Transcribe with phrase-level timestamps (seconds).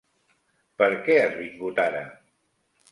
[0.81, 2.05] Per què has vingut ara?